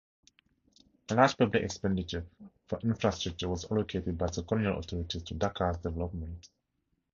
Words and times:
Large 1.11 1.37
public 1.37 1.61
expenditure 1.61 2.25
for 2.65 2.79
infrastructure 2.79 3.47
was 3.47 3.69
allocated 3.71 4.17
by 4.17 4.25
the 4.31 4.41
colonial 4.41 4.79
authorities 4.79 5.21
to 5.21 5.35
Dakar's 5.35 5.77
development. 5.77 6.49